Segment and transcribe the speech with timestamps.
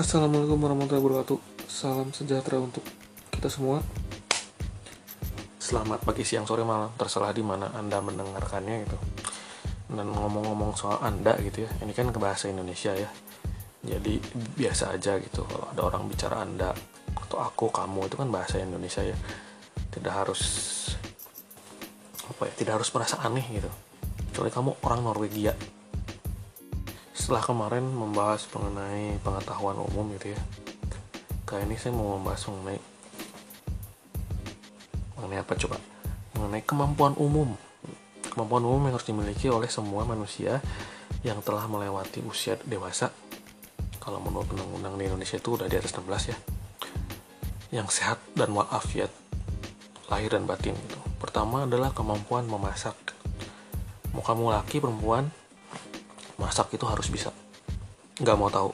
[0.00, 1.68] Assalamualaikum warahmatullahi wabarakatuh.
[1.68, 2.80] Salam sejahtera untuk
[3.28, 3.84] kita semua.
[5.60, 8.96] Selamat pagi, siang, sore, malam, terserah di mana Anda mendengarkannya gitu.
[9.92, 13.12] Dan ngomong-ngomong soal Anda gitu ya, ini kan ke bahasa Indonesia ya.
[13.84, 14.16] Jadi
[14.56, 16.72] biasa aja gitu kalau ada orang bicara Anda
[17.20, 19.20] atau aku, kamu itu kan bahasa Indonesia ya.
[19.92, 20.40] Tidak harus
[22.24, 23.68] apa ya, tidak harus merasa aneh gitu.
[24.32, 25.52] Kecuali kamu orang Norwegia
[27.20, 30.40] setelah kemarin membahas mengenai pengetahuan umum gitu ya.
[31.44, 32.80] Kali ini saya mau membahas mengenai
[35.20, 35.76] mengenai apa coba?
[36.32, 37.52] Mengenai kemampuan umum.
[38.32, 40.64] Kemampuan umum yang harus dimiliki oleh semua manusia
[41.20, 43.12] yang telah melewati usia dewasa.
[44.00, 46.36] Kalau menurut undang-undang di Indonesia itu udah di atas 16 ya.
[47.68, 49.12] Yang sehat dan walafiat
[50.08, 50.96] lahir dan batin gitu.
[51.20, 52.96] Pertama adalah kemampuan memasak.
[54.16, 55.28] Mau kamu laki perempuan
[56.40, 57.28] masak itu harus bisa.
[58.16, 58.72] Nggak mau tahu.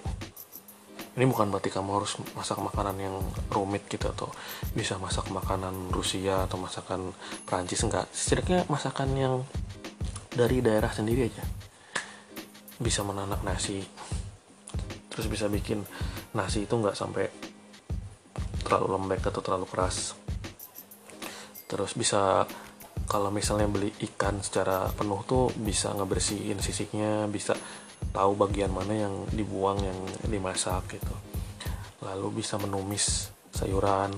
[1.16, 3.16] Ini bukan berarti kamu harus masak makanan yang
[3.48, 4.28] rumit gitu atau
[4.76, 7.10] bisa masak makanan Rusia atau masakan
[7.48, 9.34] Prancis enggak setidaknya masakan yang
[10.30, 11.44] dari daerah sendiri aja.
[12.78, 13.80] Bisa menanak nasi
[15.08, 15.80] terus bisa bikin
[16.36, 17.24] nasi itu nggak sampai
[18.60, 20.12] terlalu lembek atau terlalu keras.
[21.64, 22.44] Terus bisa
[23.06, 27.54] kalau misalnya beli ikan secara penuh tuh bisa ngebersihin sisiknya bisa
[28.10, 31.14] tahu bagian mana yang dibuang yang dimasak gitu.
[32.02, 34.12] Lalu bisa menumis sayuran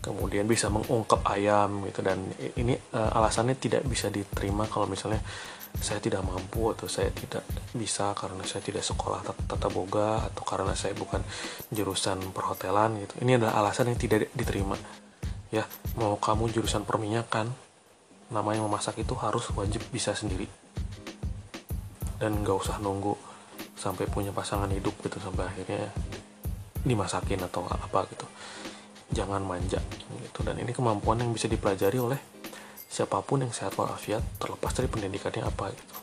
[0.00, 2.00] kemudian bisa mengungkap ayam gitu.
[2.00, 2.24] Dan
[2.56, 5.20] ini uh, alasannya tidak bisa diterima kalau misalnya
[5.70, 10.74] saya tidak mampu atau saya tidak bisa karena saya tidak sekolah tata boga atau karena
[10.74, 11.22] saya bukan
[11.70, 13.14] jurusan perhotelan gitu.
[13.22, 14.74] Ini adalah alasan yang tidak diterima
[15.50, 15.66] ya
[15.98, 17.50] mau kamu jurusan perminyakan
[18.30, 20.46] namanya memasak itu harus wajib bisa sendiri.
[22.22, 23.14] Dan nggak usah nunggu
[23.74, 25.90] sampai punya pasangan hidup gitu sampai akhirnya
[26.86, 28.26] dimasakin atau apa gitu.
[29.10, 29.82] Jangan manja
[30.22, 30.40] gitu.
[30.46, 32.20] Dan ini kemampuan yang bisa dipelajari oleh
[32.90, 35.96] siapa pun yang sehat walafiat terlepas dari pendidikannya apa gitu.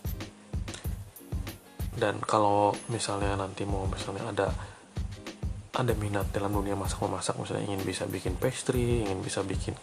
[1.97, 4.47] Dan kalau misalnya nanti mau misalnya ada
[5.77, 9.77] ada minat dalam dunia masak memasak misalnya ingin bisa bikin pastry ingin bisa bikin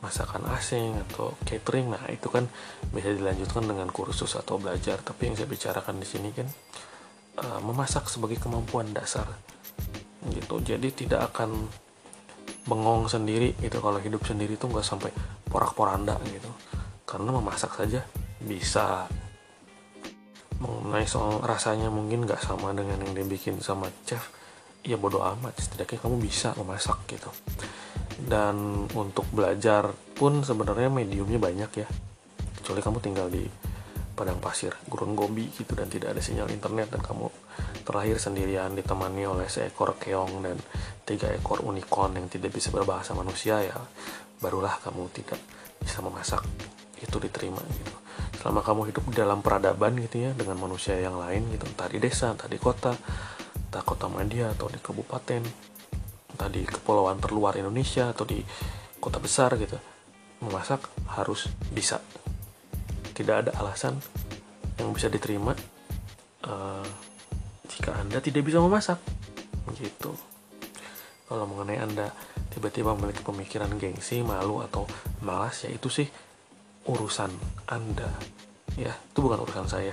[0.00, 2.48] masakan asing atau catering nah itu kan
[2.94, 5.02] bisa dilanjutkan dengan kursus atau belajar.
[5.02, 6.48] Tapi yang saya bicarakan di sini kan
[7.42, 9.26] uh, memasak sebagai kemampuan dasar
[10.30, 10.62] gitu.
[10.62, 11.66] Jadi tidak akan
[12.64, 13.82] bengong sendiri gitu.
[13.82, 15.10] Kalau hidup sendiri tuh nggak sampai
[15.50, 16.50] porak-poranda gitu.
[17.04, 18.00] Karena memasak saja
[18.40, 19.04] bisa.
[20.58, 24.37] Mengenai soal rasanya mungkin nggak sama dengan yang dibikin sama chef
[24.82, 25.58] ya bodoh amat.
[25.58, 27.30] Setidaknya kamu bisa memasak gitu.
[28.18, 31.88] Dan untuk belajar pun sebenarnya mediumnya banyak ya.
[32.62, 33.46] Kecuali kamu tinggal di
[34.18, 37.30] padang pasir gurun gobi gitu dan tidak ada sinyal internet dan kamu
[37.86, 40.58] terlahir sendirian ditemani oleh seekor keong dan
[41.06, 43.78] tiga ekor unicorn yang tidak bisa berbahasa manusia ya
[44.42, 45.38] barulah kamu tidak
[45.78, 46.42] bisa memasak.
[46.98, 47.94] Itu diterima gitu.
[48.42, 51.66] Selama kamu hidup dalam peradaban gitu ya dengan manusia yang lain gitu.
[51.70, 52.98] Entah desa entah kota
[53.68, 55.44] entah kota media atau di kabupaten
[56.32, 58.40] entah di kepulauan terluar Indonesia atau di
[58.96, 59.76] kota besar gitu
[60.40, 60.86] memasak
[61.18, 61.98] harus bisa.
[63.12, 63.98] Tidak ada alasan
[64.78, 65.50] yang bisa diterima
[66.46, 66.86] uh,
[67.66, 69.02] jika anda tidak bisa memasak.
[69.74, 70.14] Gitu.
[71.28, 72.14] Kalau mengenai anda
[72.54, 74.88] tiba-tiba memiliki pemikiran gengsi malu atau
[75.20, 76.08] malas ya itu sih
[76.88, 77.30] urusan
[77.68, 78.08] anda.
[78.78, 79.92] Ya itu bukan urusan saya.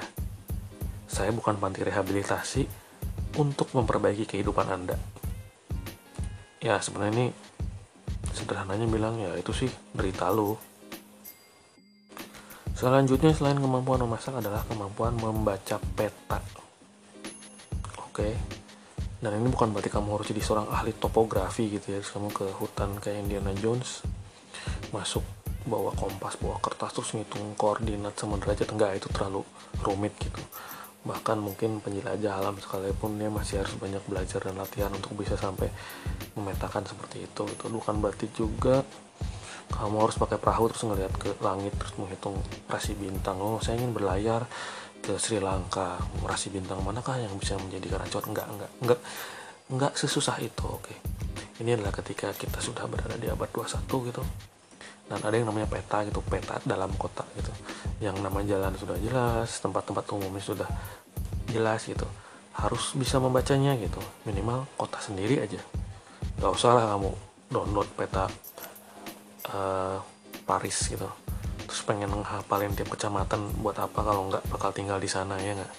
[1.10, 2.85] Saya bukan panti rehabilitasi
[3.36, 4.96] untuk memperbaiki kehidupan Anda.
[6.64, 7.28] Ya, sebenarnya ini
[8.32, 10.58] sederhananya bilang ya itu sih berita lu.
[12.76, 16.40] Selanjutnya selain kemampuan memasak adalah kemampuan membaca peta.
[18.04, 18.36] Oke.
[19.24, 22.04] Dan ini bukan berarti kamu harus jadi seorang ahli topografi gitu ya.
[22.04, 24.04] Terus kamu ke hutan kayak Indiana Jones
[24.92, 25.24] masuk
[25.66, 29.42] bawa kompas, bawa kertas terus ngitung koordinat sama derajat enggak itu terlalu
[29.82, 30.42] rumit gitu
[31.06, 35.70] bahkan mungkin penjelajah alam sekalipun dia masih harus banyak belajar dan latihan untuk bisa sampai
[36.34, 38.82] memetakan seperti itu itu bukan berarti juga
[39.70, 42.38] kamu harus pakai perahu terus ngelihat ke langit terus menghitung
[42.70, 43.42] rasi bintang.
[43.42, 44.46] Oh saya ingin berlayar
[45.02, 45.98] ke Sri Lanka.
[46.22, 49.00] Rasi bintang manakah yang bisa menjadi keracuan enggak enggak enggak
[49.74, 50.94] enggak sesusah itu oke.
[51.66, 54.22] Ini adalah ketika kita sudah berada di abad 21 gitu
[55.06, 57.54] dan ada yang namanya peta gitu peta dalam kota gitu.
[58.02, 60.70] Yang nama jalan sudah jelas tempat-tempat umumnya sudah
[61.54, 62.06] jelas gitu.
[62.58, 64.02] Harus bisa membacanya gitu.
[64.26, 65.62] Minimal kota sendiri aja.
[66.42, 67.12] Gak usah lah kamu
[67.54, 68.26] download peta
[69.54, 70.02] uh,
[70.50, 71.06] Paris gitu.
[71.66, 75.74] Terus pengen menghafalin tiap kecamatan buat apa kalau nggak bakal tinggal di sana ya nggak?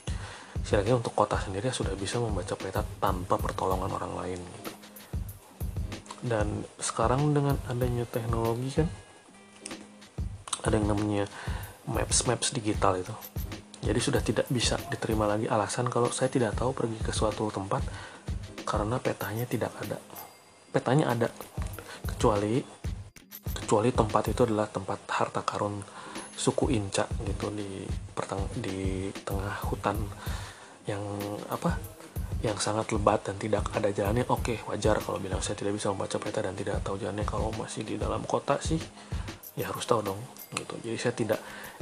[0.66, 4.70] Setidaknya untuk kota sendiri sudah bisa membaca peta tanpa pertolongan orang lain gitu.
[6.26, 8.90] Dan sekarang dengan adanya teknologi kan
[10.66, 11.24] ada yang namanya
[11.86, 13.14] maps maps digital itu.
[13.86, 17.86] Jadi sudah tidak bisa diterima lagi alasan kalau saya tidak tahu pergi ke suatu tempat
[18.66, 19.94] karena petanya tidak ada.
[20.74, 21.30] Petanya ada
[22.02, 22.58] kecuali
[23.54, 25.78] kecuali tempat itu adalah tempat harta karun
[26.36, 29.96] suku Inca gitu di perteng di tengah hutan
[30.90, 31.02] yang
[31.48, 31.78] apa
[32.44, 34.26] yang sangat lebat dan tidak ada jalannya.
[34.28, 37.24] Oke wajar kalau bilang saya tidak bisa membaca peta dan tidak tahu jalannya.
[37.24, 38.78] Kalau masih di dalam kota sih
[39.56, 40.20] ya harus tahu dong
[40.52, 40.76] gitu.
[40.84, 41.40] Jadi saya tidak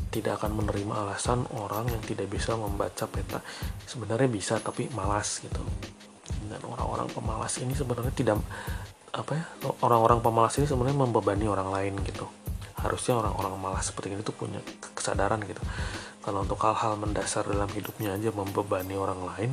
[0.09, 3.43] tidak akan menerima alasan orang yang tidak bisa membaca peta.
[3.85, 5.61] Sebenarnya bisa tapi malas gitu.
[6.49, 8.39] Dan orang-orang pemalas ini sebenarnya tidak
[9.15, 9.47] apa ya
[9.87, 12.31] orang-orang pemalas ini sebenarnya membebani orang lain gitu.
[12.79, 14.63] Harusnya orang-orang malas seperti ini tuh punya
[14.95, 15.61] kesadaran gitu.
[16.23, 19.51] Kalau untuk hal-hal mendasar dalam hidupnya aja membebani orang lain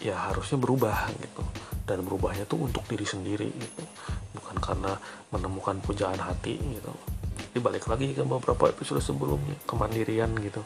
[0.00, 1.44] ya harusnya berubah gitu.
[1.86, 3.84] Dan berubahnya tuh untuk diri sendiri gitu
[4.36, 4.92] bukan karena
[5.32, 6.92] menemukan pujaan hati gitu.
[7.56, 10.60] Jadi balik lagi ke beberapa episode sebelumnya kemandirian gitu.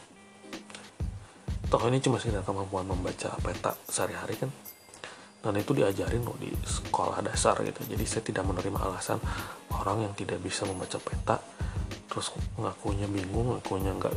[1.71, 4.51] Toh ini cuma sekedar kemampuan membaca peta sehari-hari kan?
[5.41, 7.79] Dan itu diajarin loh di sekolah dasar gitu.
[7.87, 9.23] Jadi saya tidak menerima alasan
[9.71, 11.39] orang yang tidak bisa membaca peta
[12.11, 14.15] terus ngakunya bingung ngakunya nggak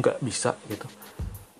[0.00, 0.88] nggak bisa gitu.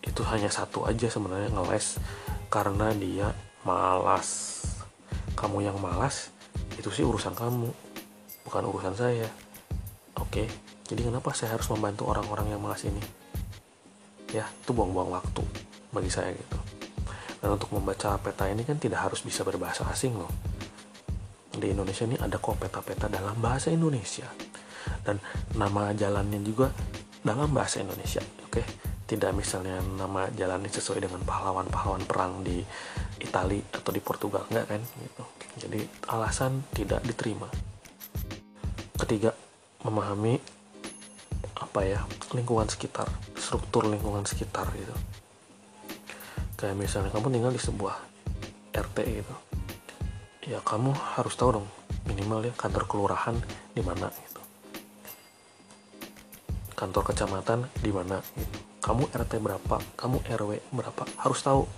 [0.01, 2.01] Itu hanya satu aja sebenarnya ngeles
[2.49, 3.37] karena dia
[3.69, 4.65] malas.
[5.37, 6.33] Kamu yang malas
[6.77, 7.69] itu sih urusan kamu
[8.49, 9.29] bukan urusan saya.
[10.19, 10.49] Oke
[10.93, 13.01] jadi kenapa saya harus membantu orang-orang yang malas ini?
[14.29, 15.41] Ya itu buang-buang waktu
[15.89, 16.59] bagi saya gitu.
[17.41, 20.29] Dan untuk membaca peta ini kan tidak harus bisa berbahasa asing loh.
[21.57, 24.29] Di Indonesia ini ada kok peta-peta dalam bahasa Indonesia.
[25.01, 25.17] Dan
[25.57, 26.69] nama jalannya juga
[27.25, 28.61] dalam bahasa Indonesia oke?
[29.09, 32.61] Tidak misalnya nama jalannya sesuai dengan pahlawan-pahlawan perang di
[33.25, 34.81] Italia atau di Portugal enggak kan?
[34.85, 35.25] Gitu
[35.61, 37.49] jadi alasan tidak diterima.
[38.97, 39.37] Ketiga
[39.85, 40.41] memahami
[41.59, 42.01] apa ya
[42.33, 44.95] lingkungan sekitar struktur lingkungan sekitar gitu.
[46.57, 47.97] Kayak misalnya kamu tinggal di sebuah
[48.73, 49.35] RT gitu.
[50.49, 51.69] Ya kamu harus tahu dong
[52.09, 53.37] minimal ya kantor kelurahan
[53.77, 54.41] di mana gitu.
[56.73, 58.59] Kantor kecamatan di mana gitu.
[58.83, 61.69] Kamu RT berapa kamu RW berapa harus tahu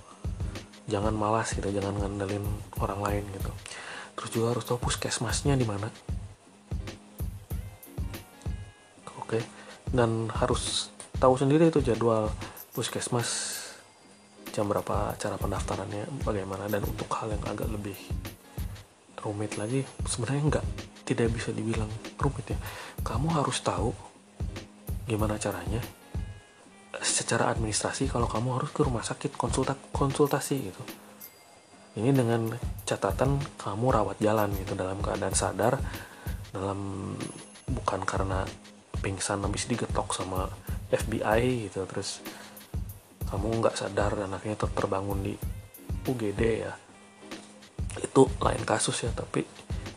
[0.94, 2.46] jangan malas gitu jangan ngandelin
[2.78, 3.50] orang lain gitu.
[4.14, 5.90] Terus juga harus tahu puskesmasnya di mana.
[9.18, 9.42] Oke
[9.90, 12.30] dan harus tahu sendiri itu jadwal
[12.74, 13.62] puskesmas
[14.50, 17.98] jam berapa cara pendaftarannya bagaimana dan untuk hal yang agak lebih
[19.22, 20.66] rumit lagi sebenarnya enggak
[21.02, 21.90] tidak bisa dibilang
[22.22, 22.58] rumit ya.
[23.02, 23.90] Kamu harus tahu
[25.10, 25.82] gimana caranya
[27.24, 30.82] secara administrasi kalau kamu harus ke rumah sakit konsulta konsultasi gitu.
[31.96, 32.52] Ini dengan
[32.84, 35.80] catatan kamu rawat jalan gitu dalam keadaan sadar
[36.52, 37.16] dalam
[37.64, 38.44] bukan karena
[39.00, 40.52] pingsan habis digetok sama
[40.92, 42.20] FBI gitu terus
[43.24, 45.32] kamu nggak sadar dan akhirnya ter terbangun di
[46.04, 46.76] UGD ya.
[48.04, 49.40] Itu lain kasus ya tapi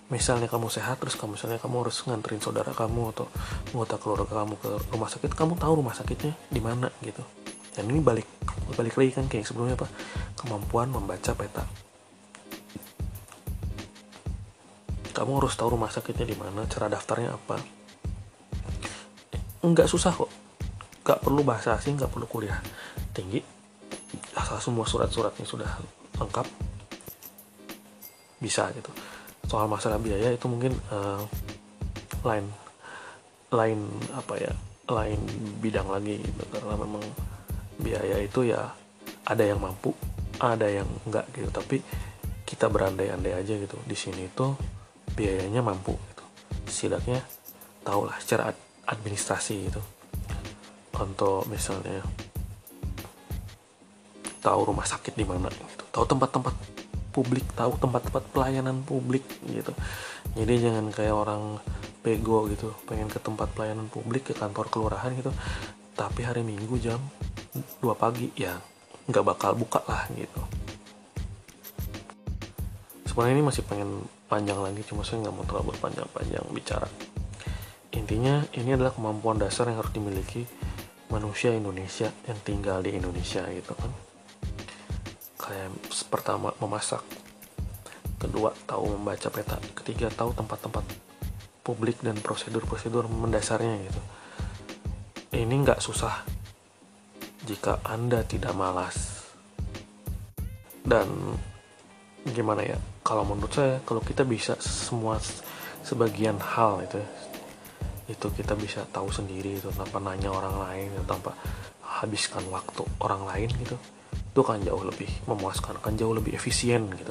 [0.08, 3.28] misalnya kamu sehat terus kamu misalnya kamu harus nganterin saudara kamu atau
[3.76, 7.20] anggota keluarga kamu ke rumah sakit kamu tahu rumah sakitnya di mana gitu.
[7.76, 8.26] Dan ini balik
[8.74, 9.88] balik lagi kan kayak sebelumnya apa
[10.40, 11.68] kemampuan membaca peta.
[15.12, 17.60] Kamu harus tahu rumah sakitnya di mana cara daftarnya apa.
[19.62, 20.32] Nggak susah kok.
[21.04, 22.58] Nggak perlu bahasa asing nggak perlu kuliah
[23.12, 23.44] tinggi.
[24.40, 25.70] Asal semua surat-suratnya sudah
[26.18, 26.48] lengkap
[28.38, 28.94] bisa gitu
[29.48, 31.24] soal masalah biaya itu mungkin uh,
[32.24, 32.46] lain
[33.50, 33.80] lain
[34.12, 34.54] apa ya
[34.92, 35.20] lain
[35.64, 36.44] bidang lagi gitu.
[36.52, 37.04] Karena memang
[37.80, 38.72] biaya itu ya
[39.28, 39.96] ada yang mampu
[40.38, 41.50] ada yang enggak gitu.
[41.52, 41.80] Tapi
[42.48, 44.56] kita berandai-andai aja gitu di sini itu
[45.16, 46.24] biayanya mampu gitu.
[46.68, 47.24] Setidaknya
[47.88, 48.52] tahulah secara
[48.88, 49.82] administrasi gitu.
[50.98, 52.04] Untuk misalnya
[54.48, 56.77] tahu rumah sakit di mana gitu tahu tempat-tempat
[57.18, 59.74] publik tahu tempat-tempat pelayanan publik gitu.
[60.38, 61.58] Jadi jangan kayak orang
[62.06, 65.34] bego gitu pengen ke tempat pelayanan publik ke kantor kelurahan gitu.
[65.98, 67.02] Tapi hari minggu jam
[67.58, 68.54] 2 pagi ya
[69.10, 70.42] nggak bakal buka lah gitu.
[73.10, 76.86] Sebenarnya ini masih pengen panjang lagi cuma saya nggak mau terlalu berpanjang-panjang bicara.
[77.98, 80.46] Intinya ini adalah kemampuan dasar yang harus dimiliki
[81.10, 83.90] manusia Indonesia yang tinggal di Indonesia gitu kan
[85.48, 85.72] kayak
[86.12, 87.00] pertama memasak.
[88.20, 89.56] Kedua tahu membaca peta.
[89.72, 90.84] Ketiga tahu tempat-tempat
[91.64, 94.02] publik dan prosedur-prosedur mendasarnya gitu.
[95.40, 96.28] Ini nggak susah
[97.48, 99.28] jika anda tidak malas.
[100.84, 101.08] Dan
[102.28, 102.76] gimana ya
[103.08, 105.16] kalau menurut saya kalau kita bisa semua
[105.80, 107.00] sebagian hal itu
[108.08, 111.32] itu kita bisa tahu sendiri itu tanpa nanya orang lain tanpa
[111.84, 113.80] habiskan waktu orang lain gitu
[114.38, 117.10] itu akan jauh lebih memuaskan akan jauh lebih efisien gitu.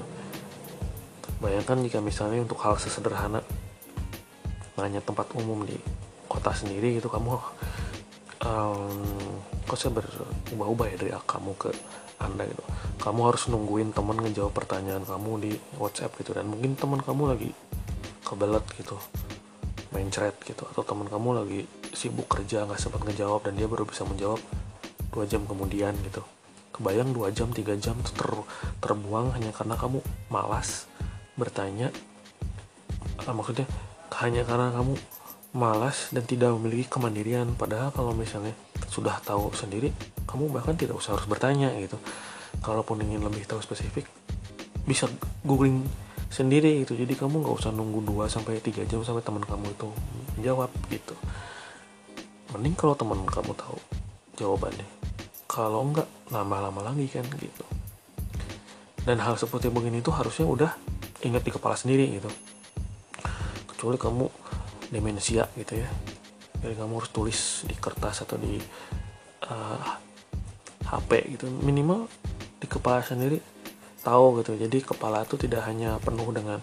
[1.43, 3.43] Bayangkan jika misalnya untuk hal sesederhana
[4.79, 5.75] nanya tempat umum di
[6.31, 7.35] kota sendiri gitu kamu
[8.47, 9.03] um,
[9.67, 11.75] kok saya berubah-ubah ya dari kamu ke
[12.23, 12.63] anda gitu.
[13.03, 15.53] Kamu harus nungguin teman ngejawab pertanyaan kamu di
[15.83, 17.51] WhatsApp gitu dan mungkin teman kamu lagi
[18.23, 18.95] kebelet gitu
[19.91, 23.83] main chat gitu atau teman kamu lagi sibuk kerja nggak sempat ngejawab dan dia baru
[23.83, 24.39] bisa menjawab
[25.11, 26.23] dua jam kemudian gitu
[26.77, 28.29] kebayang dua jam tiga jam ter
[28.85, 30.85] terbuang hanya karena kamu malas
[31.41, 31.89] bertanya.
[33.25, 33.65] Uh, maksudnya
[34.21, 34.95] hanya karena kamu
[35.57, 37.57] malas dan tidak memiliki kemandirian.
[37.57, 38.53] Padahal kalau misalnya
[38.93, 39.93] sudah tahu sendiri
[40.29, 41.97] kamu bahkan tidak usah harus bertanya gitu.
[42.61, 44.05] Kalaupun ingin lebih tahu spesifik
[44.85, 45.09] bisa
[45.45, 45.85] googling
[46.29, 46.93] sendiri gitu.
[46.93, 49.89] Jadi kamu nggak usah nunggu 2 sampai tiga jam sampai teman kamu itu
[50.37, 51.17] menjawab gitu.
[52.53, 53.77] Mending kalau teman kamu tahu
[54.37, 54.96] jawabannya
[55.57, 57.65] kalau enggak nambah lama lagi kan gitu.
[59.09, 60.71] Dan hal seperti begini itu harusnya udah
[61.25, 62.29] ingat di kepala sendiri gitu.
[63.73, 64.29] Kecuali kamu
[64.93, 65.89] demensia gitu ya.
[66.61, 68.61] Jadi kamu harus tulis di kertas atau di
[69.49, 69.85] uh, eh,
[70.93, 71.49] HP gitu.
[71.49, 72.05] Minimal
[72.61, 73.41] di kepala sendiri
[74.05, 74.61] tahu gitu.
[74.61, 76.61] Jadi kepala itu tidak hanya penuh dengan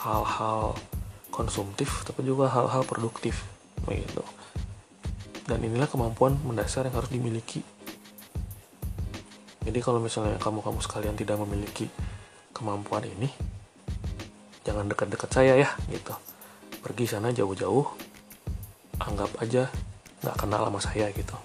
[0.00, 0.80] hal-hal
[1.28, 3.44] konsumtif tapi juga hal-hal produktif
[3.84, 4.24] gitu.
[5.44, 7.60] Dan inilah kemampuan mendasar yang harus dimiliki
[9.60, 11.92] jadi kalau misalnya kamu-kamu sekalian tidak memiliki
[12.56, 13.28] kemampuan ini,
[14.64, 16.16] jangan dekat-dekat saya ya, gitu.
[16.80, 17.84] Pergi sana jauh-jauh,
[19.04, 19.68] anggap aja
[20.24, 21.36] nggak kenal sama saya gitu.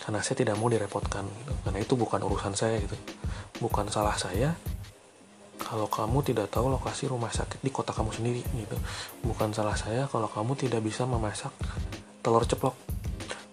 [0.00, 1.52] Karena saya tidak mau direpotkan, gitu.
[1.66, 2.94] karena itu bukan urusan saya gitu.
[3.58, 4.54] Bukan salah saya,
[5.60, 8.74] kalau kamu tidak tahu lokasi rumah sakit di kota kamu sendiri gitu.
[9.22, 11.54] Bukan salah saya kalau kamu tidak bisa memasak
[12.26, 12.74] telur ceplok.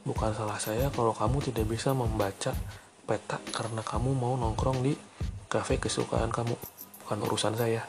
[0.01, 2.57] Bukan salah saya kalau kamu tidak bisa membaca
[3.07, 4.91] peta karena kamu mau nongkrong di
[5.47, 6.53] cafe kesukaan kamu
[7.07, 7.87] bukan urusan saya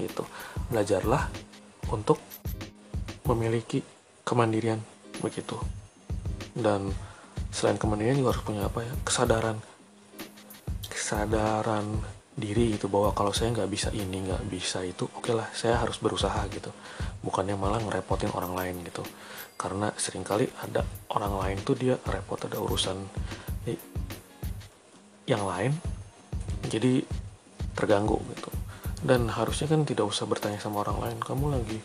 [0.00, 0.24] gitu.
[0.72, 1.28] Belajarlah
[1.92, 2.16] untuk
[3.28, 3.84] memiliki
[4.24, 4.80] kemandirian
[5.20, 5.60] begitu.
[6.56, 6.88] Dan
[7.52, 8.92] selain kemandirian juga harus punya apa ya?
[9.04, 9.60] Kesadaran.
[10.88, 12.00] Kesadaran
[12.34, 15.78] diri itu bahwa kalau saya nggak bisa ini nggak bisa itu oke okay lah saya
[15.78, 16.72] harus berusaha gitu.
[17.20, 19.04] Bukannya malah ngerepotin orang lain gitu.
[19.54, 20.82] Karena sering kali ada
[21.14, 22.96] orang lain tuh dia repot ada urusan
[25.24, 25.72] yang lain
[26.68, 27.04] jadi
[27.76, 28.50] terganggu gitu.
[29.04, 31.78] Dan harusnya kan tidak usah bertanya sama orang lain kamu lagi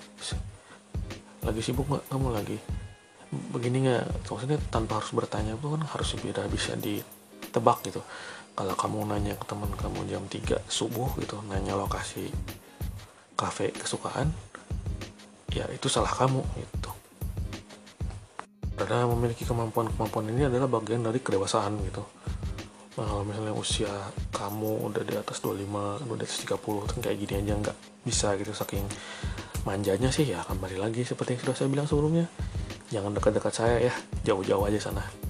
[1.44, 2.06] lagi sibuk nggak?
[2.08, 2.58] Kamu lagi
[3.52, 4.28] begini nggak?
[4.28, 8.00] Maksudnya tanpa harus bertanya itu kan harus bisa bisa ditebak gitu.
[8.56, 12.28] Kalau kamu nanya ke teman kamu jam 3 subuh gitu nanya lokasi
[13.40, 14.36] kafe kesukaan
[15.52, 16.92] ya itu salah kamu gitu.
[18.80, 22.04] Karena memiliki kemampuan-kemampuan ini adalah bagian dari kedewasaan gitu
[23.00, 23.94] nah kalau misalnya usia
[24.36, 26.60] kamu udah di atas 25 udah di atas 30
[26.92, 28.84] kan kayak gini aja nggak bisa gitu saking
[29.64, 32.28] manjanya sih ya kembali lagi seperti yang sudah saya bilang sebelumnya.
[32.90, 33.94] Jangan dekat-dekat saya ya
[34.26, 35.29] jauh-jauh aja sana